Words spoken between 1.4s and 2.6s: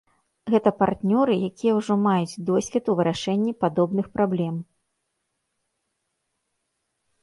якія ўжо маюць